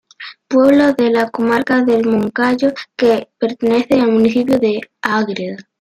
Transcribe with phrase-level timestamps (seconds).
[0.47, 5.57] Pueblo de la Comarca del Moncayo que pertenece al municipio de Ágreda.